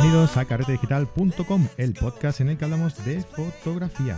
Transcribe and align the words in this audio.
Bienvenidos 0.00 0.36
a 0.36 0.44
carretedigital.com, 0.44 1.66
el 1.76 1.92
podcast 1.92 2.40
en 2.40 2.50
el 2.50 2.56
que 2.56 2.64
hablamos 2.64 3.04
de 3.04 3.20
fotografía. 3.20 4.16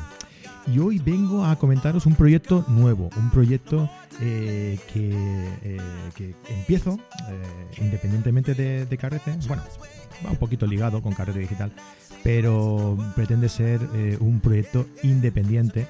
Y 0.66 0.78
hoy 0.78 0.98
vengo 0.98 1.46
a 1.46 1.56
comentaros 1.56 2.04
un 2.04 2.14
proyecto 2.16 2.66
nuevo, 2.68 3.08
un 3.16 3.30
proyecto 3.30 3.88
eh, 4.20 4.78
eh, 4.94 5.78
que, 6.14 6.34
empiezo 6.50 6.98
eh, 7.30 7.80
independientemente 7.80 8.54
de, 8.54 8.98
Carrete. 8.98 9.38
Bueno, 9.48 9.62
va 10.22 10.32
un 10.32 10.36
poquito 10.36 10.66
ligado 10.66 11.00
con 11.00 11.14
Carrete 11.14 11.38
Digital, 11.38 11.72
pero 12.22 12.98
pretende 13.16 13.48
ser 13.48 13.80
un 14.20 14.40
proyecto 14.40 14.86
independiente 15.02 15.86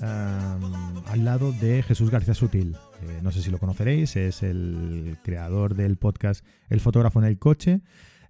al 0.00 1.24
lado 1.24 1.50
de 1.50 1.82
Jesús 1.82 2.10
García 2.10 2.34
Sutil. 2.34 2.76
no 3.22 3.32
sé 3.32 3.42
si 3.42 3.50
lo 3.50 3.58
conoceréis, 3.58 4.14
es 4.14 4.44
el 4.44 5.16
creador 5.24 5.74
del 5.74 5.96
podcast 5.96 6.44
El 6.70 6.78
fotógrafo 6.78 7.18
en 7.18 7.24
el 7.24 7.38
coche. 7.38 7.80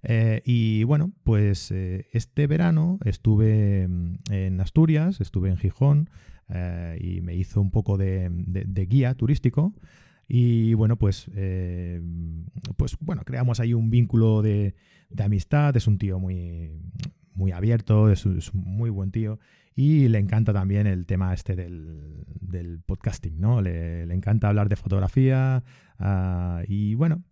Eh, 0.03 0.43
y 0.45 0.85
bueno, 0.85 1.13
pues 1.25 1.71
eh, 1.71 2.09
este 2.13 2.47
verano 2.47 2.99
estuve 3.05 3.87
mm, 3.87 4.17
en 4.31 4.61
Asturias, 4.61 5.21
estuve 5.21 5.49
en 5.49 5.57
Gijón 5.57 6.11
eh, 6.49 6.99
y 7.01 7.21
me 7.21 7.35
hizo 7.35 7.61
un 7.61 7.71
poco 7.71 7.97
de, 7.97 8.31
guía 8.89 9.15
turístico. 9.15 9.75
Y 10.29 10.75
bueno, 10.75 10.97
pues, 10.97 11.31
pues 12.77 12.97
bueno, 13.01 13.23
creamos 13.25 13.61
ahí 13.61 13.75
un 13.75 13.91
vínculo 13.91 14.41
de, 14.41 14.75
amistad. 15.19 15.77
Es 15.77 15.87
un 15.87 15.99
tío 15.99 16.19
muy, 16.19 16.71
muy 17.35 17.53
abierto, 17.53 18.11
es, 18.11 18.25
un 18.25 18.41
muy 18.55 18.89
buen 18.89 19.11
tío. 19.11 19.39
Y 19.75 20.09
le 20.09 20.19
encanta 20.19 20.55
también 20.55 20.87
el 20.87 21.05
tema 21.05 21.35
este 21.35 21.55
del, 21.55 22.81
podcasting, 22.87 23.41
¿no? 23.41 23.61
Le, 23.61 24.05
encanta 24.05 24.49
hablar 24.49 24.71
de 24.71 24.77
fotografía. 24.77 25.65
Ah, 25.99 26.63
y 26.67 26.95
bueno, 26.95 27.23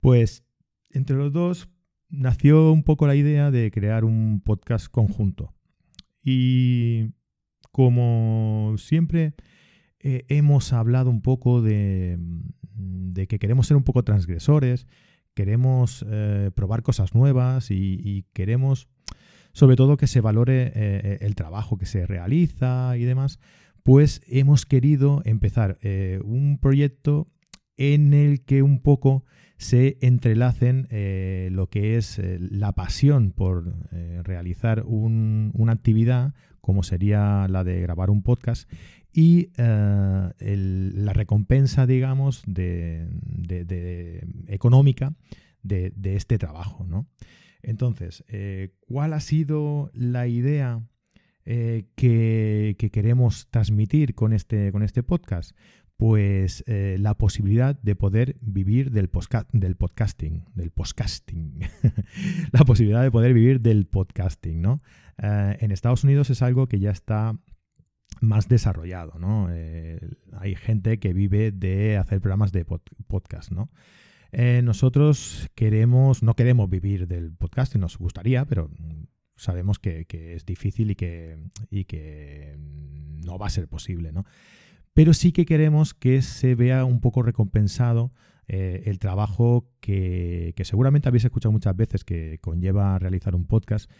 pues 0.00 0.42
entre 0.90 1.16
los 1.16 1.32
dos 1.32 1.68
nació 2.10 2.72
un 2.72 2.82
poco 2.82 3.06
la 3.06 3.14
idea 3.14 3.50
de 3.50 3.70
crear 3.70 4.04
un 4.04 4.40
podcast 4.44 4.88
conjunto. 4.88 5.54
Y 6.22 7.12
como 7.72 8.74
siempre 8.78 9.34
eh, 10.00 10.24
hemos 10.28 10.72
hablado 10.72 11.10
un 11.10 11.22
poco 11.22 11.62
de, 11.62 12.18
que 13.28 13.38
queremos 13.38 13.66
ser 13.66 13.76
un 13.76 13.84
poco 13.84 14.02
transgresores, 14.02 14.86
queremos 15.34 16.04
eh, 16.08 16.50
probar 16.54 16.82
cosas 16.82 17.14
nuevas 17.14 17.70
y, 17.70 18.26
queremos 18.32 18.88
sobre 19.52 19.76
todo 19.76 19.96
que 19.96 20.06
se 20.06 20.20
valore 20.20 20.72
eh, 20.74 21.18
el 21.22 21.34
trabajo 21.34 21.76
que 21.76 21.86
se 21.86 22.06
realiza 22.06 22.96
y 22.96 23.04
demás, 23.04 23.40
pues 23.82 24.22
hemos 24.26 24.64
querido 24.64 25.22
empezar 25.24 25.78
un 26.22 26.58
proyecto 26.60 27.28
en 27.76 28.12
el 28.12 28.44
que 28.44 28.62
un 28.62 28.80
poco 28.80 29.24
se 29.60 29.98
entrelacen 30.00 30.88
eh, 30.90 31.50
lo 31.52 31.68
que 31.68 31.98
es 31.98 32.18
eh, 32.18 32.38
la 32.40 32.72
pasión 32.72 33.30
por 33.30 33.74
eh, 33.92 34.22
realizar 34.24 34.84
una 34.86 35.72
actividad, 35.72 36.32
como 36.62 36.82
sería 36.82 37.46
la 37.46 37.62
de 37.62 37.78
grabar 37.82 38.08
un 38.08 38.22
podcast, 38.22 38.70
y 39.12 39.50
la 39.58 41.12
recompensa, 41.12 41.86
digamos, 41.86 42.42
de, 42.46 43.06
económica 44.46 45.12
de, 45.62 45.92
este 46.02 46.38
trabajo. 46.38 46.86
¿no? 46.86 47.06
Entonces, 47.60 48.24
¿cuál 48.80 49.12
ha 49.12 49.20
sido 49.20 49.90
la 49.92 50.26
idea 50.26 50.80
que, 51.44 52.76
que, 52.78 52.90
queremos 52.90 53.48
transmitir 53.50 54.14
con 54.14 54.32
este, 54.32 54.72
con 54.72 54.84
este 54.84 55.02
podcast? 55.02 55.54
Pues 56.00 56.64
eh, 56.66 56.96
la 56.98 57.12
posibilidad 57.12 57.78
de 57.78 57.94
poder 57.94 58.38
vivir 58.40 58.90
del, 58.90 59.10
del 59.52 59.76
podcasting, 59.76 60.46
del 60.54 60.70
podcasting, 60.70 61.60
la 62.52 62.64
posibilidad 62.64 63.02
de 63.02 63.10
poder 63.10 63.34
vivir 63.34 63.60
del 63.60 63.84
podcasting, 63.84 64.62
¿no? 64.62 64.80
Eh, 65.18 65.58
en 65.60 65.72
Estados 65.72 66.02
Unidos 66.02 66.30
es 66.30 66.40
algo 66.40 66.68
que 66.68 66.78
ya 66.78 66.90
está 66.90 67.38
más 68.22 68.48
desarrollado, 68.48 69.18
¿no? 69.18 69.48
Eh, 69.50 70.00
hay 70.38 70.54
gente 70.54 70.98
que 71.00 71.12
vive 71.12 71.52
de 71.52 71.98
hacer 71.98 72.22
programas 72.22 72.50
de 72.50 72.64
podcast, 72.64 73.52
¿no? 73.52 73.68
nosotros 74.62 75.50
queremos, 75.54 76.22
no 76.22 76.34
queremos 76.34 76.70
vivir 76.70 77.08
del 77.08 77.32
podcasting, 77.32 77.80
nos 77.80 77.98
gustaría, 77.98 78.46
pero 78.46 78.70
sabemos 79.36 79.78
que, 79.78 80.06
que 80.06 80.34
es 80.34 80.46
difícil 80.46 80.92
y 80.92 80.94
que, 80.94 81.36
y 81.68 81.84
que 81.84 82.56
no 82.58 83.36
va 83.38 83.48
a 83.48 83.50
ser 83.50 83.68
posible, 83.68 84.12
¿no? 84.12 84.24
Pero 85.00 85.14
sí 85.14 85.32
que 85.32 85.46
queremos 85.46 85.94
que 85.94 86.20
se 86.20 86.54
vea 86.54 86.84
un 86.84 87.00
poco 87.00 87.22
recompensado 87.22 88.12
eh, 88.48 88.82
el 88.84 88.98
trabajo 88.98 89.66
que, 89.80 90.52
seguramente 90.62 91.08
habéis 91.08 91.24
escuchado 91.24 91.52
muchas 91.52 91.74
veces 91.74 92.04
que 92.04 92.38
conlleva 92.42 92.98
realizar 92.98 93.34
un 93.34 93.46
podcast, 93.46 93.90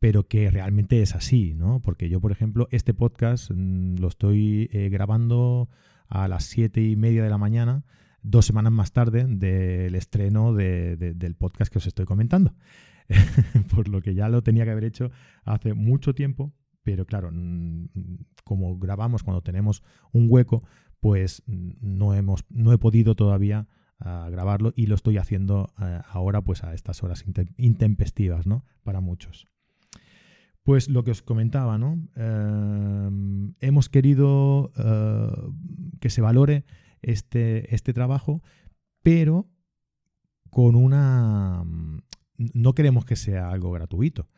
pero 0.00 0.26
que 0.26 0.50
realmente 0.50 1.00
es 1.00 1.14
así, 1.14 1.54
¿no? 1.54 1.78
Porque 1.78 2.08
yo, 2.08 2.20
por 2.20 2.32
ejemplo, 2.32 2.66
este 2.72 2.92
podcast 2.92 3.52
mm, 3.54 3.98
lo 4.00 4.08
estoy 4.08 4.68
eh, 4.72 4.88
grabando 4.88 5.68
a 6.08 6.26
las 6.26 6.42
siete 6.42 6.82
y 6.82 6.96
media 6.96 7.22
de 7.22 7.30
la 7.30 7.38
mañana, 7.38 7.84
dos 8.22 8.44
semanas 8.44 8.72
más 8.72 8.90
tarde 8.90 9.26
del 9.28 9.94
estreno 9.94 10.54
del 10.54 11.36
podcast 11.36 11.70
que 11.70 11.78
os 11.78 11.86
estoy 11.86 12.04
comentando. 12.04 12.52
por 13.72 13.86
lo 13.86 14.02
que 14.02 14.16
ya 14.16 14.28
lo 14.28 14.42
tenía 14.42 14.64
que 14.64 14.72
haber 14.72 14.86
hecho 14.86 15.12
hace 15.44 15.72
mucho 15.72 16.16
tiempo, 16.16 16.52
pero 16.82 17.06
claro, 17.06 17.30
como 18.44 18.78
grabamos 18.78 19.22
cuando 19.22 19.42
tenemos 19.42 19.82
un 20.12 20.26
hueco, 20.28 20.64
pues 21.00 21.42
no, 21.46 22.14
hemos, 22.14 22.44
no 22.48 22.72
he 22.72 22.78
podido 22.78 23.14
todavía 23.14 23.68
ah, 23.98 24.28
grabarlo 24.30 24.72
y 24.76 24.86
lo 24.86 24.94
estoy 24.94 25.18
haciendo 25.18 25.72
ah, 25.76 26.04
ahora 26.08 26.42
pues 26.42 26.64
a 26.64 26.74
estas 26.74 27.02
horas 27.02 27.24
intempestivas, 27.56 28.46
¿no? 28.46 28.64
Para 28.82 29.00
muchos. 29.00 29.48
Pues 30.64 30.88
lo 30.88 31.02
que 31.02 31.10
os 31.10 31.22
comentaba, 31.22 31.76
¿no? 31.76 32.08
Em, 32.14 33.54
hemos 33.58 33.88
querido 33.88 34.70
eh, 34.76 35.32
que 36.00 36.08
se 36.08 36.20
valore 36.20 36.64
este, 37.00 37.74
este 37.74 37.92
trabajo, 37.92 38.42
pero 39.02 39.48
con 40.50 40.76
una... 40.76 41.64
No 42.54 42.74
queremos 42.74 43.04
que 43.04 43.16
sea 43.16 43.50
algo 43.50 43.72
gratuito 43.72 44.28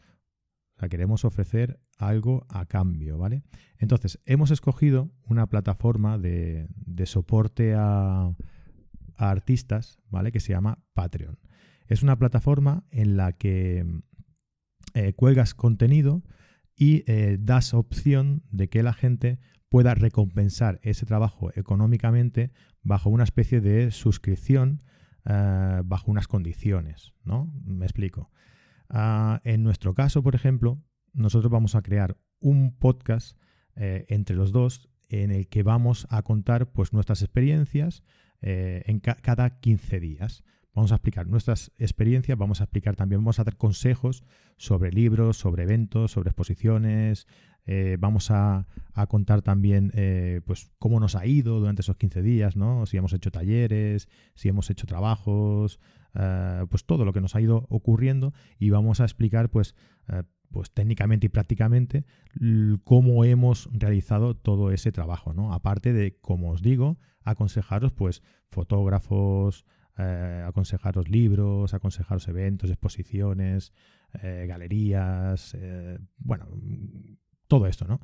queremos 0.88 1.24
ofrecer 1.24 1.80
algo 1.98 2.46
a 2.48 2.66
cambio, 2.66 3.18
¿vale? 3.18 3.42
Entonces, 3.78 4.20
hemos 4.26 4.50
escogido 4.50 5.10
una 5.24 5.48
plataforma 5.48 6.18
de, 6.18 6.68
soporte 7.04 7.74
a, 7.76 8.34
artistas, 9.16 10.00
¿vale? 10.10 10.32
Que 10.32 10.40
se 10.40 10.52
llama 10.52 10.82
Patreon. 10.94 11.38
Es 11.86 12.02
una 12.02 12.18
plataforma 12.18 12.84
en 12.90 13.16
la 13.16 13.32
que 13.32 13.84
eh, 14.94 15.12
cuelgas 15.12 15.54
contenido 15.54 16.22
y 16.76 17.04
eh, 17.06 17.36
das 17.38 17.74
opción 17.74 18.42
de 18.50 18.68
que 18.68 18.82
la 18.82 18.92
gente 18.92 19.38
pueda 19.68 19.94
recompensar 19.94 20.80
ese 20.82 21.06
trabajo 21.06 21.50
económicamente 21.54 22.50
bajo 22.82 23.10
una 23.10 23.24
especie 23.24 23.60
de 23.60 23.90
suscripción, 23.90 24.82
eh, 25.24 25.82
bajo 25.84 26.10
unas 26.10 26.28
condiciones, 26.28 27.12
¿no? 27.24 27.52
Me 27.64 27.84
explico. 27.84 28.30
Ah, 28.88 29.40
en 29.44 29.62
nuestro 29.62 29.94
caso, 29.94 30.22
por 30.22 30.34
ejemplo, 30.34 30.80
nosotros 31.14 31.50
vamos 31.50 31.74
a 31.74 31.82
crear 31.82 32.18
un 32.40 32.76
podcast 32.76 33.38
eh, 33.76 34.04
entre 34.08 34.36
los 34.36 34.52
dos 34.52 34.88
en 35.08 35.30
el 35.30 35.48
que 35.48 35.62
vamos 35.62 36.06
a 36.10 36.22
contar 36.22 36.72
pues, 36.72 36.92
nuestras 36.92 37.22
experiencias 37.22 38.02
eh, 38.42 38.82
en 38.86 39.00
cada 39.00 39.60
15 39.60 40.00
días. 40.00 40.44
Vamos 40.74 40.90
a 40.90 40.96
explicar 40.96 41.28
nuestras 41.28 41.70
experiencias, 41.78 42.36
vamos 42.36 42.60
a 42.60 42.64
explicar 42.64 42.96
también, 42.96 43.20
vamos 43.20 43.38
a 43.38 43.44
dar 43.44 43.56
consejos 43.56 44.24
sobre 44.56 44.90
libros, 44.90 45.36
sobre 45.36 45.62
eventos, 45.62 46.10
sobre 46.10 46.30
exposiciones. 46.30 47.28
Eh, 47.66 47.96
vamos 47.98 48.30
a, 48.30 48.66
contar 49.08 49.40
también 49.40 49.92
pues 50.44 50.72
cómo 50.78 51.00
nos 51.00 51.14
ha 51.14 51.26
ido 51.26 51.60
durante 51.60 51.82
esos 51.82 51.96
15 51.96 52.22
días, 52.22 52.56
¿no? 52.56 52.86
Si 52.86 52.96
hemos 52.96 53.12
hecho 53.12 53.30
talleres, 53.30 54.08
si 54.34 54.48
hemos 54.48 54.68
hecho 54.68 54.86
trabajos, 54.86 55.78
pues 56.68 56.84
todo 56.84 57.04
lo 57.04 57.12
que 57.12 57.20
nos 57.20 57.36
ha 57.36 57.40
ido 57.40 57.66
ocurriendo 57.70 58.34
y 58.58 58.70
vamos 58.70 59.00
a 59.00 59.04
explicar 59.04 59.50
pues, 59.50 59.74
pues 60.54 60.70
técnicamente 60.72 61.26
y 61.26 61.28
prácticamente 61.28 62.06
cómo 62.84 63.24
hemos 63.24 63.68
realizado 63.72 64.34
todo 64.34 64.70
ese 64.70 64.92
trabajo, 64.92 65.34
¿no? 65.34 65.52
Aparte 65.52 65.92
de, 65.92 66.16
como 66.20 66.50
os 66.52 66.62
digo, 66.62 66.96
aconsejaros 67.22 67.92
pues 67.92 68.22
fotógrafos, 68.48 69.66
eh, 69.98 70.42
aconsejaros 70.46 71.10
libros, 71.10 71.74
aconsejaros 71.74 72.26
eventos, 72.28 72.70
exposiciones, 72.70 73.72
galerías, 74.22 75.56
bueno, 76.18 76.46
todo 77.48 77.66
esto, 77.66 77.84
¿no? 77.88 77.98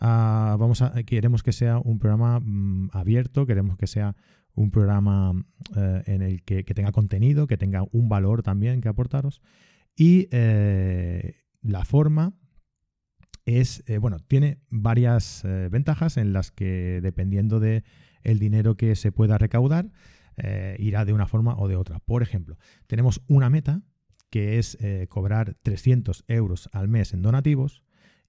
Ah, 0.00 0.56
vamos 0.58 0.82
a, 0.82 1.00
queremos 1.04 1.44
que 1.44 1.52
sea 1.52 1.78
un 1.78 2.00
programa 2.00 2.40
mm, 2.40 2.90
abierto, 2.92 3.46
queremos 3.46 3.76
que 3.76 3.86
sea 3.86 4.16
un 4.54 4.70
programa 4.70 5.32
eh, 5.76 6.02
en 6.06 6.22
el 6.22 6.42
que, 6.42 6.64
tenga 6.64 6.92
contenido, 6.92 7.46
que 7.46 7.56
tenga 7.56 7.84
un 7.92 8.08
valor 8.08 8.42
también 8.42 8.80
que 8.80 8.88
aportaros. 8.88 9.40
Y 9.96 10.28
eh, 10.32 11.36
la 11.62 11.84
forma 11.84 12.34
es, 13.44 13.82
eh, 13.86 13.98
bueno, 13.98 14.18
tiene 14.20 14.58
varias 14.68 15.42
ventajas 15.70 16.16
en 16.16 16.32
las 16.32 16.50
que 16.52 17.00
dependiendo 17.02 17.58
de 17.58 17.82
el 18.22 18.38
dinero 18.38 18.76
que 18.76 18.94
se 18.94 19.10
pueda 19.10 19.38
recaudar, 19.38 19.90
irá 20.78 21.04
de 21.04 21.12
una 21.12 21.26
forma 21.26 21.56
o 21.56 21.68
de 21.68 21.76
otra. 21.76 21.98
Por 22.00 22.22
ejemplo, 22.22 22.56
tenemos 22.86 23.22
una 23.26 23.50
meta 23.50 23.82
que 24.32 24.58
es 24.58 24.78
eh, 24.80 25.06
cobrar 25.10 25.56
300 25.62 26.24
euros 26.26 26.70
al 26.72 26.88
mes 26.88 27.12
en 27.12 27.20
donativos 27.20 27.84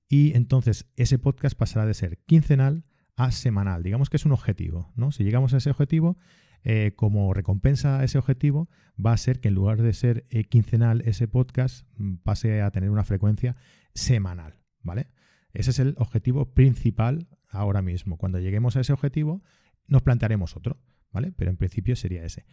y 0.10 0.36
entonces 0.36 0.86
ese 0.98 1.18
podcast 1.18 1.58
pasará 1.58 1.86
de 1.86 1.94
ser 1.94 2.20
quincenal 2.26 2.84
a 3.16 3.32
semanal. 3.32 3.84
Digamos 3.84 4.10
que 4.10 4.18
es 4.18 4.26
un 4.26 4.34
objetivo, 4.34 4.92
¿no? 4.98 5.14
Si 5.14 5.24
llegamos 5.24 5.54
a 5.54 5.58
ese 5.58 5.70
objetivo, 5.70 6.18
eh, 6.66 6.94
como 6.96 7.34
recompensa 7.34 8.00
a 8.00 8.04
ese 8.06 8.18
objetivo, 8.18 8.70
va 9.04 9.12
a 9.12 9.18
ser 9.18 9.42
que 9.42 9.50
en 9.50 9.54
lugar 9.56 9.82
de 9.82 9.92
ser 9.92 10.26
eh, 10.30 10.46
quincenal 10.46 11.02
ese 11.02 11.28
podcast 11.28 11.86
mm, 11.98 12.16
pase 12.24 12.62
a 12.62 12.72
tener 12.72 12.90
una 12.90 13.04
frecuencia 13.04 13.58
semanal, 13.94 14.60
¿vale? 14.82 15.08
Ese 15.54 15.72
es 15.72 15.80
el 15.80 15.96
objetivo 15.98 16.54
principal 16.54 17.28
ahora 17.50 17.82
mismo. 17.82 18.18
Cuando 18.18 18.40
lleguemos 18.40 18.78
a 18.78 18.80
ese 18.80 18.94
objetivo, 18.94 19.44
nos 19.88 20.04
plantearemos 20.04 20.56
otro, 20.56 20.80
¿vale? 21.12 21.34
Pero 21.36 21.52
en 21.52 21.58
principio 21.58 21.98
sería 21.98 22.24
ese. 22.24 22.46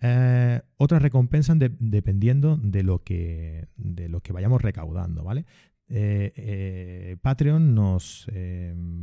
Eh, 0.00 0.62
otras 0.76 1.02
recompensas 1.02 1.58
dependiendo 1.58 2.56
de 2.56 2.84
lo, 2.84 3.02
que, 3.02 3.66
de 3.76 4.08
lo 4.08 4.20
que 4.20 4.32
vayamos 4.32 4.62
recaudando, 4.62 5.24
¿vale? 5.24 5.44
Patreon 7.20 7.74
nos 7.74 8.28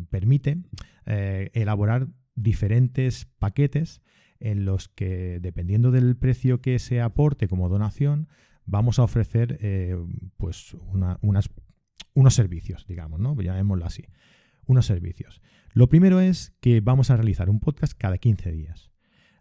permite 0.09 0.57
elaborar 1.05 2.07
diferentes 2.35 3.25
paquetes 3.39 4.01
en 4.43 4.65
los 4.65 4.89
que, 4.89 5.39
dependiendo 5.41 5.89
del 5.89 6.15
precio 6.15 6.61
que 6.61 6.77
se 6.77 7.01
aporte 7.01 7.47
como 7.47 7.69
donación, 7.69 8.27
vamos 8.65 8.99
a 8.99 9.03
ofrecer 9.03 9.57
pues 10.37 10.75
unas 10.91 11.49
unos 12.13 12.33
servicios, 12.33 12.85
digamos, 12.87 13.19
¿no? 13.19 13.39
Llamémoslo 13.39 13.85
así. 13.85 14.05
Unos 14.65 14.85
servicios. 14.85 15.41
Lo 15.73 15.89
primero 15.89 16.21
es 16.21 16.53
que 16.61 16.79
vamos 16.81 17.09
a 17.09 17.17
realizar 17.17 17.49
un 17.49 17.59
podcast 17.59 17.93
cada 17.97 18.17
15 18.17 18.51
días. 18.51 18.91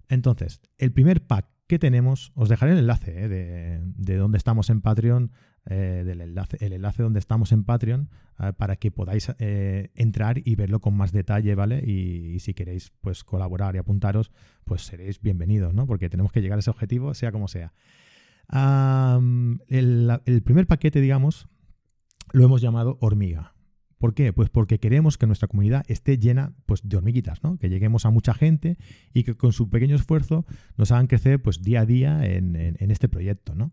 Entonces, 0.08 0.60
el 0.78 0.93
primer 0.93 1.26
pack 1.26 1.46
que 1.66 1.78
tenemos, 1.78 2.32
os 2.34 2.48
dejaré 2.48 2.72
el 2.72 2.78
enlace 2.78 3.25
¿eh? 3.25 3.28
de, 3.28 3.81
de 3.82 4.37
estamos 4.37 4.69
en 4.70 4.81
Patreon, 4.81 5.32
eh, 5.66 6.02
del 6.04 6.20
enlace, 6.20 6.56
el 6.60 6.72
enlace 6.72 7.02
donde 7.02 7.18
estamos 7.18 7.52
en 7.52 7.64
Patreon, 7.64 8.10
eh, 8.38 8.52
para 8.56 8.76
que 8.76 8.90
podáis 8.90 9.30
entrar 9.38 10.40
y 10.44 10.56
verlo 10.56 10.80
con 10.80 10.94
más 10.94 11.12
detalle, 11.12 11.54
¿vale? 11.54 11.82
Y, 11.84 12.38
si 12.40 12.54
queréis 12.54 12.92
pues 13.00 13.24
colaborar 13.24 13.74
y 13.74 13.78
apuntaros, 13.78 14.32
pues 14.64 14.82
seréis 14.82 15.20
bienvenidos, 15.20 15.74
¿no? 15.74 15.86
Porque 15.86 16.08
tenemos 16.08 16.32
que 16.32 16.40
llegar 16.40 16.58
a 16.58 16.60
ese 16.60 16.70
objetivo, 16.70 17.14
sea 17.14 17.32
como 17.32 17.48
sea. 17.48 17.72
el, 18.50 20.42
primer 20.44 20.66
paquete, 20.66 21.00
digamos, 21.00 21.48
lo 22.32 22.44
hemos 22.44 22.60
llamado 22.60 22.98
hormiga. 23.00 23.54
¿Por 24.02 24.14
qué? 24.14 24.32
Pues 24.32 24.50
porque 24.50 24.80
queremos 24.80 25.16
que 25.16 25.28
nuestra 25.28 25.46
comunidad 25.46 25.84
esté 25.86 26.18
llena 26.18 26.56
pues, 26.66 26.80
de 26.82 26.96
hormiguitas, 26.96 27.44
¿no? 27.44 27.56
que 27.56 27.68
lleguemos 27.68 28.04
a 28.04 28.10
mucha 28.10 28.34
gente 28.34 28.76
y 29.14 29.22
que 29.22 29.36
con 29.36 29.52
su 29.52 29.70
pequeño 29.70 29.94
esfuerzo 29.94 30.44
nos 30.76 30.90
hagan 30.90 31.06
crecer 31.06 31.40
pues, 31.40 31.62
día 31.62 31.82
a 31.82 31.86
día 31.86 32.26
en, 32.26 32.56
este 32.80 33.08
proyecto. 33.08 33.54
¿no? 33.54 33.70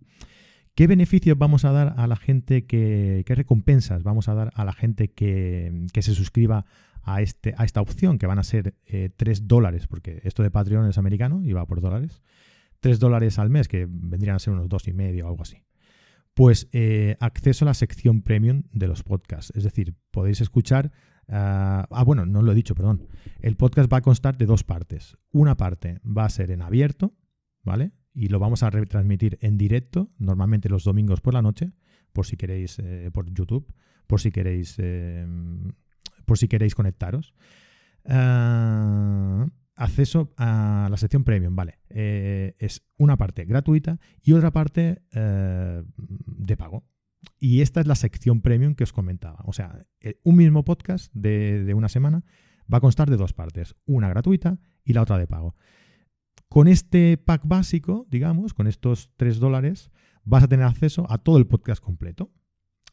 ¿Qué 0.75 0.87
beneficios 0.87 1.37
vamos 1.37 1.65
a 1.65 1.71
dar 1.71 1.93
a 1.97 2.07
la 2.07 2.15
gente 2.15 2.65
que, 2.65 3.23
qué 3.25 3.35
recompensas 3.35 4.03
vamos 4.03 4.29
a 4.29 4.33
dar 4.33 4.51
a 4.55 4.63
la 4.63 4.73
gente 4.73 5.09
que, 5.09 5.87
se 5.93 6.13
suscriba 6.15 6.65
a, 7.03 7.21
este, 7.21 7.53
a 7.57 7.65
esta 7.65 7.81
opción, 7.81 8.17
que 8.17 8.27
van 8.27 8.39
a 8.39 8.43
ser 8.43 8.75
eh, 8.85 9.09
3 9.15 9.47
dólares, 9.47 9.87
porque 9.87 10.21
esto 10.23 10.43
de 10.43 10.51
Patreon 10.51 10.87
es 10.87 10.97
americano 10.97 11.41
y 11.43 11.53
va 11.53 11.65
por 11.65 11.81
dólares, 11.81 12.21
3 12.79 12.99
dólares 12.99 13.39
al 13.39 13.49
mes, 13.49 13.67
que 13.67 13.87
vendrían 13.89 14.35
a 14.35 14.39
ser 14.39 14.53
unos 14.53 14.69
dos 14.69 14.87
y 14.87 14.93
medio 14.93 15.25
o 15.25 15.29
algo 15.29 15.43
así 15.43 15.63
pues 16.39 16.69
eh, 16.71 17.17
acceso 17.19 17.65
a 17.65 17.67
la 17.67 17.73
sección 17.73 18.21
premium 18.21 18.63
de 18.71 18.87
los 18.87 19.03
podcasts. 19.03 19.51
Es 19.57 19.65
decir, 19.65 19.95
podéis 20.09 20.39
escuchar... 20.39 20.89
ah, 21.27 21.85
ah 21.91 22.03
bueno, 22.05 22.25
no 22.25 22.41
lo 22.41 22.53
he 22.53 22.55
dicho, 22.55 22.75
perdón. 22.75 23.09
El 23.41 23.57
podcast 23.57 23.91
va 23.91 23.97
a 23.97 24.01
constar 24.01 24.37
de 24.37 24.45
dos 24.45 24.63
partes. 24.63 25.17
Una 25.31 25.57
parte 25.57 25.99
va 26.05 26.23
a 26.23 26.29
ser 26.29 26.51
en 26.51 26.61
abierto, 26.61 27.13
¿vale? 27.63 27.91
Y 28.13 28.27
lo 28.27 28.39
vamos 28.39 28.63
a 28.63 28.69
retransmitir 28.69 29.37
en 29.41 29.57
directo, 29.57 30.11
normalmente 30.17 30.69
los 30.69 30.83
domingos 30.83 31.21
por 31.21 31.33
la 31.33 31.41
noche, 31.41 31.71
por 32.13 32.25
si 32.25 32.37
queréis, 32.37 32.79
eh, 32.79 33.09
por 33.13 33.31
YouTube, 33.31 33.73
por 34.07 34.19
si 34.19 34.31
queréis, 34.31 34.75
eh, 34.79 35.25
por 36.25 36.37
si 36.37 36.47
queréis 36.47 36.75
conectaros. 36.75 37.33
Ah, 38.05 39.47
acceso 39.75 40.33
a 40.37 40.87
la 40.89 40.97
sección 40.97 41.23
premium, 41.23 41.55
vale. 41.55 41.79
Eh, 41.89 42.55
es 42.59 42.83
una 42.97 43.17
parte 43.17 43.45
gratuita 43.45 43.99
y 44.21 44.33
otra 44.33 44.51
parte 44.51 45.03
de 45.11 46.57
pago. 46.57 46.85
Y 47.37 47.61
esta 47.61 47.81
es 47.81 47.87
la 47.87 47.95
sección 47.95 48.41
premium 48.41 48.75
que 48.75 48.83
os 48.83 48.93
comentaba. 48.93 49.39
O 49.45 49.53
sea, 49.53 49.85
un 50.23 50.35
mismo 50.35 50.63
podcast 50.65 51.13
de, 51.13 51.73
una 51.75 51.89
semana 51.89 52.23
va 52.71 52.77
a 52.77 52.81
constar 52.81 53.09
de 53.09 53.17
dos 53.17 53.33
partes, 53.33 53.75
una 53.85 54.09
gratuita 54.09 54.59
y 54.83 54.93
la 54.93 55.01
otra 55.01 55.17
de 55.17 55.27
pago. 55.27 55.55
Con 56.49 56.67
este 56.67 57.17
pack 57.17 57.43
básico, 57.45 58.07
digamos, 58.09 58.55
con 58.55 58.65
estos 58.65 59.11
tres 59.17 59.39
dólares, 59.39 59.91
vas 60.23 60.43
a 60.43 60.47
tener 60.47 60.65
acceso 60.65 61.05
a 61.09 61.19
todo 61.19 61.37
el 61.37 61.45
podcast 61.45 61.81
completo. 61.81 62.31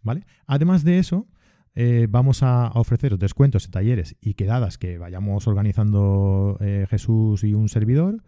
¿Vale? 0.03 0.27
Además 0.47 0.85
de 0.85 0.99
eso, 0.99 1.27
eh, 1.75 2.07
vamos 2.09 2.43
a 2.43 2.71
ofreceros 2.75 3.19
descuentos 3.19 3.65
en 3.65 3.71
talleres 3.71 4.15
y 4.21 4.35
quedadas 4.35 4.77
que 4.77 4.99
vayamos 4.99 5.49
organizando 5.49 6.59
eh, 6.61 6.87
Jesús 6.91 7.45
y 7.45 7.55
un 7.55 7.71
servidor. 7.71 8.23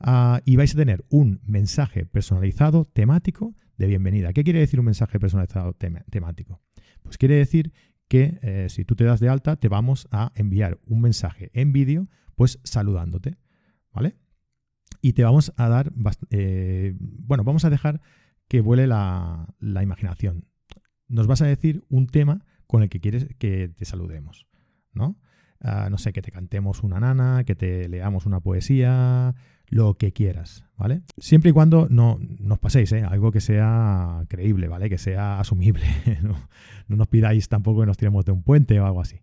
Ah, 0.00 0.42
y 0.44 0.56
vais 0.56 0.74
a 0.74 0.78
tener 0.78 1.04
un 1.10 1.40
mensaje 1.44 2.04
personalizado 2.04 2.84
temático 2.84 3.54
de 3.78 3.86
bienvenida. 3.86 4.32
¿Qué 4.32 4.42
quiere 4.44 4.58
decir 4.58 4.80
un 4.80 4.86
mensaje 4.86 5.20
personalizado 5.20 5.74
temático? 5.74 6.60
Pues 7.02 7.18
quiere 7.18 7.36
decir 7.36 7.72
que 8.08 8.38
eh, 8.42 8.66
si 8.68 8.84
tú 8.84 8.96
te 8.96 9.04
das 9.04 9.20
de 9.20 9.28
alta, 9.28 9.56
te 9.56 9.68
vamos 9.68 10.08
a 10.10 10.32
enviar 10.34 10.78
un 10.86 11.00
mensaje 11.00 11.50
en 11.54 11.72
vídeo, 11.72 12.08
pues 12.34 12.58
saludándote. 12.64 13.36
¿Vale? 13.92 14.16
Y 15.06 15.12
te 15.12 15.22
vamos 15.22 15.52
a 15.56 15.68
dar, 15.68 15.92
bueno, 15.94 17.44
vamos 17.44 17.64
a 17.64 17.70
dejar 17.70 18.00
que 18.48 18.60
vuele 18.60 18.88
la, 18.88 19.54
imaginación. 19.60 20.46
Nos 21.06 21.28
vas 21.28 21.42
a 21.42 21.46
decir 21.46 21.84
un 21.88 22.08
tema 22.08 22.44
con 22.66 22.82
el 22.82 22.88
que 22.88 22.98
quieres 22.98 23.28
que 23.38 23.68
te 23.68 23.84
saludemos, 23.84 24.48
¿no? 24.92 25.16
No 25.62 25.98
sé, 25.98 26.12
que 26.12 26.22
te 26.22 26.32
cantemos 26.32 26.82
una 26.82 26.98
nana, 26.98 27.44
que 27.44 27.54
te 27.54 27.88
leamos 27.88 28.26
una 28.26 28.40
poesía, 28.40 29.36
lo 29.68 29.94
que 29.94 30.12
quieras, 30.12 30.64
¿vale? 30.76 31.02
Siempre 31.18 31.50
y 31.50 31.52
cuando 31.52 31.86
no 31.88 32.18
nos 32.40 32.58
paséis, 32.58 32.90
¿eh? 32.90 33.04
Algo 33.04 33.30
que 33.30 33.40
sea 33.40 34.24
creíble, 34.26 34.66
¿vale? 34.66 34.90
Que 34.90 34.98
sea 34.98 35.38
asumible. 35.38 35.86
no, 36.88 36.96
nos 36.96 37.06
pidáis 37.06 37.48
tampoco 37.48 37.82
que 37.82 37.86
nos 37.86 37.96
tiremos 37.96 38.24
de 38.24 38.32
un 38.32 38.42
puente 38.42 38.80
o 38.80 38.86
algo 38.86 39.00
así. 39.00 39.20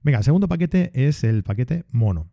Venga, 0.00 0.18
el 0.18 0.24
segundo 0.24 0.46
paquete 0.46 0.92
es 0.94 1.24
el 1.24 1.42
paquete 1.42 1.86
mono. 1.90 2.30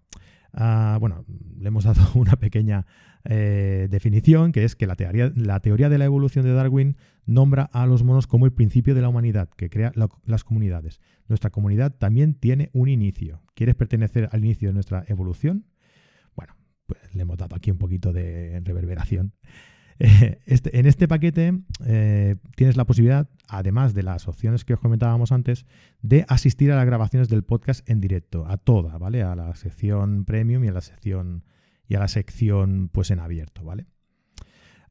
Ah, 0.58 0.98
bueno, 1.02 1.26
le 1.58 1.68
hemos 1.68 1.84
dado 1.84 2.02
una 2.16 2.38
pequeña 2.38 2.86
eh, 3.26 3.88
definición, 3.92 4.54
que 4.54 4.64
es 4.64 4.76
que 4.76 4.88
la 4.88 4.96
teoría, 4.96 5.32
la 5.36 5.60
teoría, 5.60 5.90
de 5.90 5.98
la 5.98 6.06
evolución 6.06 6.46
de 6.46 6.54
Darwin 6.54 6.96
nombra 7.26 7.64
a 7.64 7.86
los 7.86 8.04
monos 8.04 8.26
como 8.26 8.46
el 8.46 8.54
principio 8.54 8.96
de 8.96 9.02
la 9.02 9.10
humanidad, 9.10 9.50
que 9.50 9.70
crea 9.70 9.92
las 10.26 10.44
comunidades. 10.46 11.02
Nuestra 11.28 11.50
comunidad 11.50 11.94
también 11.94 12.36
tiene 12.36 12.70
un 12.72 12.88
inicio. 12.88 13.42
¿Quieres 13.54 13.76
pertenecer 13.76 14.30
al 14.32 14.46
inicio 14.46 14.70
de 14.70 14.74
nuestra 14.74 15.04
evolución? 15.08 15.66
Bueno, 16.36 16.56
pues 16.86 17.14
le 17.14 17.24
hemos 17.24 17.38
dado 17.38 17.56
aquí 17.56 17.70
un 17.70 17.78
poquito 17.78 18.14
de 18.14 18.62
reverberación. 18.64 19.34
Este, 20.00 20.78
en 20.78 20.86
este 20.86 21.08
paquete 21.08 21.58
eh, 21.86 22.36
tienes 22.56 22.76
la 22.76 22.86
posibilidad, 22.86 23.30
además 23.48 23.94
de 23.94 24.04
las 24.04 24.28
opciones 24.28 24.66
que 24.66 24.74
os 24.74 24.80
comentábamos 24.80 25.32
antes, 25.32 25.66
de 26.02 26.26
asistir 26.28 26.72
a 26.72 26.76
las 26.76 26.86
grabaciones 26.86 27.30
del 27.30 27.44
podcast 27.44 27.90
en 27.90 28.02
directo, 28.02 28.46
a 28.48 28.58
toda, 28.58 28.98
¿vale? 28.98 29.24
A 29.24 29.36
la 29.36 29.56
sección 29.56 30.26
premium 30.26 30.64
y 30.66 30.68
a 30.68 30.74
la 30.74 30.82
sección 30.82 31.44
y 31.88 31.96
a 31.96 32.00
la 32.00 32.08
sección 32.08 32.90
pues 32.92 33.12
en 33.12 33.20
abierto, 33.20 33.64
¿vale? 33.64 33.86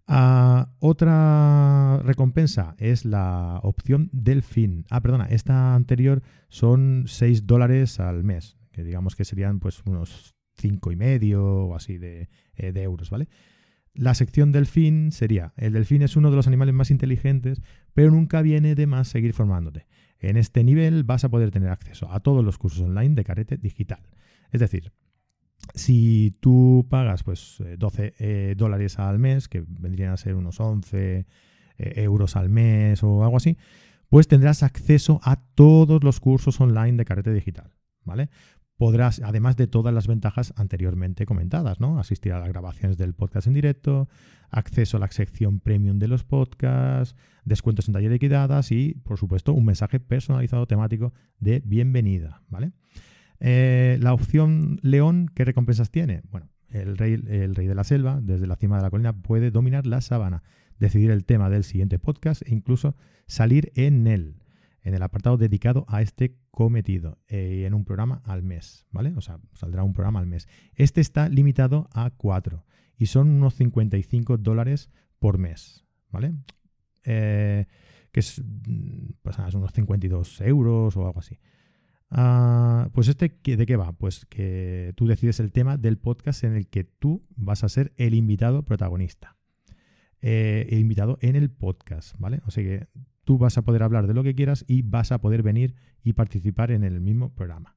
Ah, 0.06 0.70
otra 0.80 1.98
recompensa 2.04 2.74
es 2.78 3.04
la 3.04 3.60
opción 3.62 4.10
del 4.12 4.42
fin. 4.42 4.84
Ah, 4.90 5.00
perdona, 5.00 5.26
esta 5.26 5.74
anterior 5.74 6.22
son 6.48 7.04
6 7.06 7.46
dólares 7.46 8.00
al 8.00 8.22
mes, 8.22 8.58
que 8.70 8.84
digamos 8.84 9.16
que 9.16 9.24
serían 9.24 9.60
pues 9.60 9.82
unos 9.86 10.34
cinco 10.56 10.92
y 10.92 10.96
medio 10.96 11.44
o 11.44 11.74
así 11.74 11.98
de, 11.98 12.28
eh, 12.54 12.72
de 12.72 12.82
euros, 12.82 13.10
¿vale? 13.10 13.28
La 13.94 14.14
sección 14.14 14.50
delfín 14.50 15.12
sería, 15.12 15.52
el 15.56 15.72
delfín 15.72 16.02
es 16.02 16.16
uno 16.16 16.30
de 16.30 16.36
los 16.36 16.48
animales 16.48 16.74
más 16.74 16.90
inteligentes, 16.90 17.62
pero 17.94 18.10
nunca 18.10 18.42
viene 18.42 18.74
de 18.74 18.86
más 18.86 19.06
seguir 19.06 19.32
formándote. 19.34 19.86
En 20.18 20.36
este 20.36 20.64
nivel 20.64 21.04
vas 21.04 21.24
a 21.24 21.28
poder 21.28 21.50
tener 21.50 21.70
acceso 21.70 22.10
a 22.10 22.20
todos 22.20 22.44
los 22.44 22.58
cursos 22.58 22.80
online 22.80 23.14
de 23.14 23.24
carete 23.24 23.56
digital. 23.56 24.00
Es 24.50 24.60
decir, 24.60 24.92
si 25.74 26.36
tú 26.40 26.86
pagas 26.90 27.22
pues 27.22 27.62
12 27.78 28.04
eh, 28.04 28.14
eh, 28.18 28.54
dólares 28.56 28.98
al 28.98 29.18
mes, 29.18 29.48
que 29.48 29.64
vendrían 29.66 30.12
a 30.12 30.16
ser 30.16 30.34
unos 30.34 30.58
11 30.60 31.26
eh, 31.78 31.92
euros 31.96 32.36
al 32.36 32.48
mes 32.48 33.02
o 33.02 33.22
algo 33.24 33.36
así, 33.36 33.56
pues 34.08 34.28
tendrás 34.28 34.62
acceso 34.62 35.20
a 35.22 35.36
todos 35.54 36.02
los 36.04 36.20
cursos 36.20 36.60
online 36.60 36.96
de 36.96 37.04
carete 37.04 37.32
digital. 37.32 37.72
¿Vale? 38.04 38.28
Podrás, 38.76 39.20
además 39.24 39.56
de 39.56 39.66
todas 39.66 39.94
las 39.94 40.06
ventajas 40.06 40.52
anteriormente 40.56 41.26
comentadas, 41.26 41.80
¿no? 41.80 41.98
Asistir 41.98 42.32
a 42.32 42.40
las 42.40 42.48
grabaciones 42.48 42.98
del 42.98 43.14
podcast 43.14 43.46
en 43.46 43.54
directo, 43.54 44.08
acceso 44.50 44.96
a 44.96 45.00
la 45.00 45.10
sección 45.10 45.60
premium 45.60 45.98
de 45.98 46.08
los 46.08 46.24
podcasts, 46.24 47.16
descuentos 47.44 47.88
en 47.88 47.94
taller 47.94 48.10
liquidadas 48.10 48.72
y, 48.72 48.94
por 49.04 49.18
supuesto, 49.18 49.52
un 49.52 49.64
mensaje 49.64 50.00
personalizado 50.00 50.66
temático 50.66 51.12
de 51.38 51.62
bienvenida, 51.64 52.42
¿vale? 52.48 52.72
Eh, 53.40 53.98
la 54.00 54.12
opción 54.12 54.78
León, 54.82 55.30
¿qué 55.34 55.44
recompensas 55.44 55.90
tiene? 55.90 56.22
Bueno, 56.30 56.48
el 56.70 56.96
rey, 56.96 57.14
el 57.28 57.54
rey 57.54 57.66
de 57.66 57.74
la 57.74 57.84
selva, 57.84 58.20
desde 58.20 58.46
la 58.46 58.56
cima 58.56 58.76
de 58.76 58.82
la 58.82 58.90
colina, 58.90 59.12
puede 59.12 59.50
dominar 59.50 59.86
la 59.86 60.00
sabana. 60.00 60.42
decidir 60.80 61.12
el 61.12 61.24
tema 61.24 61.48
del 61.50 61.62
siguiente 61.62 62.00
podcast 62.00 62.42
e 62.42 62.52
incluso 62.52 62.96
salir 63.28 63.70
en 63.76 64.08
él, 64.08 64.42
en 64.82 64.94
el 64.94 65.02
apartado 65.02 65.36
dedicado 65.36 65.84
a 65.88 66.02
este 66.02 66.36
cometido, 66.54 67.18
eh, 67.26 67.64
en 67.66 67.74
un 67.74 67.84
programa 67.84 68.22
al 68.24 68.44
mes, 68.44 68.86
¿vale? 68.92 69.12
O 69.16 69.20
sea, 69.20 69.40
saldrá 69.54 69.82
un 69.82 69.92
programa 69.92 70.20
al 70.20 70.28
mes. 70.28 70.48
Este 70.76 71.00
está 71.00 71.28
limitado 71.28 71.88
a 71.92 72.10
4 72.10 72.64
y 72.96 73.06
son 73.06 73.28
unos 73.28 73.54
55 73.54 74.38
dólares 74.38 74.88
por 75.18 75.38
mes, 75.38 75.84
¿vale? 76.10 76.32
Eh, 77.02 77.66
que 78.12 78.20
es 78.20 78.40
pues, 79.22 79.36
unos 79.54 79.72
52 79.72 80.40
euros 80.42 80.96
o 80.96 81.04
algo 81.04 81.18
así. 81.18 81.40
Ah, 82.08 82.88
pues 82.92 83.08
este, 83.08 83.36
¿de 83.56 83.66
qué 83.66 83.74
va? 83.74 83.90
Pues 83.90 84.24
que 84.26 84.92
tú 84.94 85.08
decides 85.08 85.40
el 85.40 85.50
tema 85.50 85.76
del 85.76 85.98
podcast 85.98 86.44
en 86.44 86.54
el 86.54 86.68
que 86.68 86.84
tú 86.84 87.26
vas 87.34 87.64
a 87.64 87.68
ser 87.68 87.92
el 87.96 88.14
invitado 88.14 88.64
protagonista. 88.64 89.36
Eh, 90.20 90.68
el 90.70 90.78
invitado 90.78 91.18
en 91.20 91.34
el 91.34 91.50
podcast, 91.50 92.16
¿vale? 92.20 92.40
O 92.46 92.52
sea 92.52 92.62
que 92.62 92.86
tú 93.24 93.38
vas 93.38 93.58
a 93.58 93.62
poder 93.62 93.82
hablar 93.82 94.06
de 94.06 94.14
lo 94.14 94.22
que 94.22 94.34
quieras 94.34 94.64
y 94.68 94.82
vas 94.82 95.12
a 95.12 95.18
poder 95.18 95.42
venir 95.42 95.74
y 96.02 96.12
participar 96.12 96.70
en 96.70 96.84
el 96.84 97.00
mismo 97.00 97.30
programa. 97.30 97.76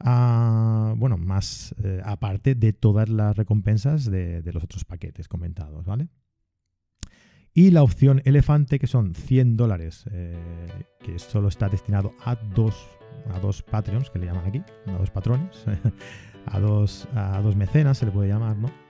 Ah, 0.00 0.94
bueno, 0.96 1.16
más 1.16 1.74
eh, 1.82 2.00
aparte 2.04 2.54
de 2.54 2.72
todas 2.72 3.08
las 3.08 3.36
recompensas 3.36 4.10
de, 4.10 4.42
los 4.52 4.64
otros 4.64 4.84
paquetes 4.84 5.28
comentados, 5.28 5.86
¿vale? 5.86 6.08
Y 7.54 7.70
la 7.70 7.82
opción 7.82 8.20
elefante, 8.24 8.78
que 8.80 8.88
son 8.88 9.14
100 9.14 9.56
dólares, 9.56 10.04
eh, 10.10 10.36
que 11.00 11.18
solo 11.20 11.48
está 11.48 11.68
destinado 11.68 12.12
a 12.24 12.34
dos, 12.34 12.74
a 13.32 13.38
dos 13.38 13.62
Patreons, 13.62 14.10
que 14.10 14.18
le 14.18 14.26
llaman 14.26 14.46
aquí, 14.46 14.62
a 14.86 14.92
dos 14.98 15.10
patrones, 15.10 15.64
a 16.46 16.58
dos, 16.58 17.08
a 17.14 17.40
dos 17.40 17.54
mecenas 17.54 17.98
se 17.98 18.06
le 18.06 18.12
puede 18.12 18.28
llamar, 18.28 18.56
¿no? 18.56 18.83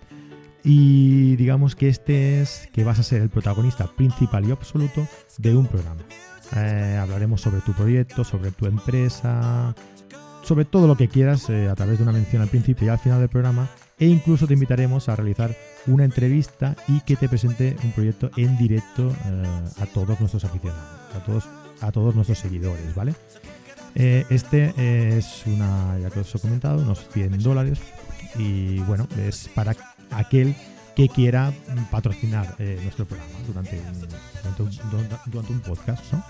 Y 0.64 1.36
digamos 1.36 1.76
que 1.76 1.88
este 1.88 2.40
es 2.40 2.70
que 2.72 2.84
vas 2.84 2.98
a 2.98 3.02
ser 3.02 3.20
el 3.20 3.28
protagonista 3.28 3.86
principal 3.86 4.48
y 4.48 4.50
absoluto 4.50 5.06
de 5.36 5.54
un 5.54 5.66
programa. 5.66 6.00
Eh, 6.56 6.98
hablaremos 7.00 7.42
sobre 7.42 7.60
tu 7.60 7.72
proyecto, 7.74 8.24
sobre 8.24 8.50
tu 8.50 8.66
empresa, 8.66 9.74
sobre 10.42 10.64
todo 10.64 10.86
lo 10.86 10.96
que 10.96 11.08
quieras 11.08 11.50
eh, 11.50 11.68
a 11.68 11.74
través 11.74 11.98
de 11.98 12.04
una 12.04 12.12
mención 12.12 12.40
al 12.40 12.48
principio 12.48 12.86
y 12.86 12.90
al 12.90 12.98
final 12.98 13.20
del 13.20 13.28
programa 13.28 13.68
e 13.98 14.06
incluso 14.06 14.46
te 14.46 14.54
invitaremos 14.54 15.08
a 15.08 15.16
realizar 15.16 15.54
una 15.86 16.04
entrevista 16.04 16.74
y 16.88 17.00
que 17.02 17.16
te 17.16 17.28
presente 17.28 17.76
un 17.84 17.92
proyecto 17.92 18.30
en 18.36 18.56
directo 18.56 19.10
eh, 19.10 19.64
a 19.80 19.86
todos 19.86 20.18
nuestros 20.18 20.44
aficionados, 20.44 20.84
a 21.14 21.24
todos, 21.24 21.44
a 21.80 21.92
todos 21.92 22.14
nuestros 22.14 22.38
seguidores, 22.38 22.94
¿vale? 22.94 23.14
Este 23.94 24.74
es 25.16 25.44
una, 25.46 25.96
ya 26.00 26.10
que 26.10 26.18
os 26.18 26.34
he 26.34 26.40
comentado, 26.40 26.82
unos 26.82 27.08
100 27.10 27.38
dólares 27.38 27.78
y 28.36 28.80
bueno, 28.80 29.06
es 29.16 29.48
para 29.54 29.76
aquel 30.10 30.54
que 30.94 31.08
quiera 31.08 31.52
patrocinar 31.90 32.54
eh, 32.58 32.78
nuestro 32.82 33.04
programa 33.04 33.32
durante 33.46 33.80
durante 35.30 35.52
un, 35.52 35.60
podcast, 35.60 36.12
¿no? 36.12 36.24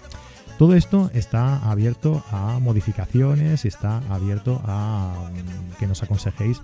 Todo 0.59 0.75
esto 0.75 1.11
está 1.15 1.59
abierto 1.69 2.25
a 2.31 2.59
modificaciones, 2.61 3.65
está 3.65 3.99
abierto 4.09 4.63
a 4.65 5.31
mm, 5.33 5.79
que 5.79 5.87
nos 5.87 6.03
aconsejéis 6.03 6.63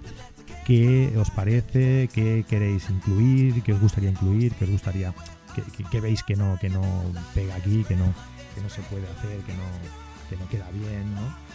qué 0.65 1.13
os 1.19 1.31
parece, 1.31 2.09
qué 2.13 2.45
queréis 2.49 2.89
incluir, 2.89 3.63
qué 3.63 3.73
os 3.73 3.81
gustaría 3.81 4.11
incluir, 4.11 4.55
qué 4.55 4.65
os 4.65 4.71
gustaría, 4.71 5.13
qué, 5.91 6.01
veis 6.01 6.23
que 6.23 6.37
no, 6.37 6.57
que 6.61 6.71
no 6.71 6.83
pega 7.35 7.57
aquí, 7.57 7.85
que 7.85 7.97
no, 7.97 8.15
que 8.55 8.61
no 8.61 8.69
se 8.69 8.81
puede 8.83 9.09
hacer, 9.09 9.41
que 9.41 9.55
no, 9.55 9.65
que 10.29 10.37
no 10.37 10.49
queda 10.49 10.71
bien, 10.71 11.13
¿no? 11.15 11.51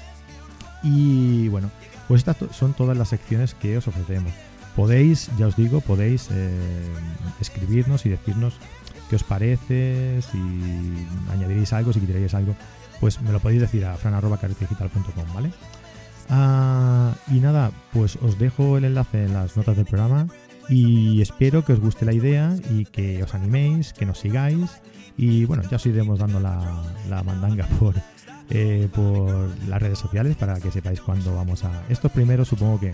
Y 0.84 1.48
bueno, 1.48 1.72
pues 2.08 2.20
estas 2.20 2.38
son 2.56 2.74
todas 2.74 2.98
las 2.98 3.10
secciones 3.10 3.54
que 3.54 3.78
os 3.78 3.88
ofrecemos. 3.88 4.34
Podéis, 4.75 5.29
ya 5.38 5.48
os 5.48 5.55
digo, 5.55 5.82
podéis 5.82 6.29
eh, 6.32 6.51
escribirnos 7.39 8.05
y 8.05 8.10
decirnos 8.10 8.55
qué 9.10 9.15
os 9.15 9.24
parece, 9.24 10.22
si 10.22 10.38
añadiréis 11.32 11.72
algo, 11.74 11.94
si 11.94 12.01
quitaréis 12.01 12.34
algo, 12.34 12.55
pues 13.00 13.22
me 13.22 13.32
lo 13.32 13.39
podéis 13.39 13.62
decir 13.62 13.86
a 13.86 13.96
fran.carretedigital.com, 13.96 15.34
¿vale? 15.34 15.51
Ah, 16.29 17.13
y 17.32 17.39
nada, 17.39 17.72
pues 17.94 18.17
os 18.22 18.39
dejo 18.39 18.77
el 18.77 18.86
enlace 18.86 19.25
en 19.25 19.34
las 19.34 19.55
notas 19.55 19.77
del 19.77 19.86
programa 19.86 20.27
y 20.70 21.22
espero 21.22 21.63
que 21.63 21.74
os 21.74 21.79
guste 21.79 22.05
la 22.05 22.13
idea 22.13 22.55
y 22.72 22.86
que 22.86 23.22
os 23.24 23.36
animéis, 23.36 23.94
que 23.94 24.05
nos 24.05 24.20
sigáis 24.20 24.82
y 25.17 25.46
bueno, 25.46 25.63
ya 25.70 25.77
os 25.77 25.86
iremos 25.86 26.20
dando 26.20 26.39
la, 26.39 27.24
mandanga 27.24 27.67
por, 27.79 27.96
eh, 28.50 28.89
por 28.94 29.50
las 29.67 29.82
redes 29.82 30.00
sociales 30.00 30.36
para 30.36 30.60
que 30.60 30.72
sepáis 30.72 31.00
cuándo 31.00 31.36
vamos 31.36 31.63
a... 31.63 31.84
Estos 31.89 32.12
primeros 32.12 32.48
supongo 32.48 32.79
que, 32.79 32.94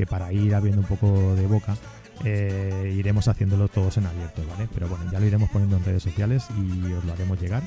que 0.00 0.06
para 0.06 0.32
ir 0.32 0.54
abriendo 0.54 0.80
un 0.80 0.86
poco 0.86 1.36
de 1.36 1.46
boca 1.46 1.76
eh, 2.24 2.94
iremos 2.96 3.28
haciéndolo 3.28 3.68
todos 3.68 3.98
en 3.98 4.06
abierto, 4.06 4.40
¿vale? 4.50 4.66
Pero 4.72 4.88
bueno, 4.88 5.04
ya 5.12 5.20
lo 5.20 5.26
iremos 5.26 5.50
poniendo 5.50 5.76
en 5.76 5.84
redes 5.84 6.02
sociales 6.02 6.46
y 6.56 6.90
os 6.90 7.04
lo 7.04 7.12
haremos 7.12 7.38
llegar 7.38 7.62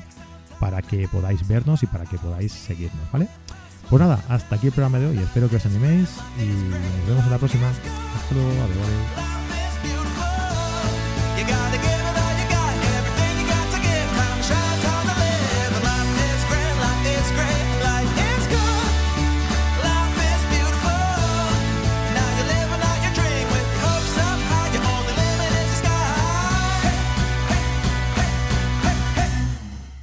para 0.58 0.82
que 0.82 1.06
podáis 1.06 1.46
vernos 1.46 1.84
y 1.84 1.86
para 1.86 2.06
que 2.06 2.18
podáis 2.18 2.50
seguirnos, 2.50 3.08
¿vale? 3.12 3.28
Pues 3.88 4.00
nada, 4.00 4.18
hasta 4.28 4.56
aquí 4.56 4.66
el 4.66 4.72
programa 4.72 4.98
de 4.98 5.06
hoy. 5.06 5.18
Espero 5.18 5.48
que 5.48 5.56
os 5.56 5.66
animéis 5.66 6.08
y 6.40 6.46
nos 6.46 7.06
vemos 7.06 7.24
en 7.24 7.30
la 7.30 7.38
próxima. 7.38 7.68
Hasta 7.68 8.34
luego, 8.34 8.50
adiós. 8.50 9.43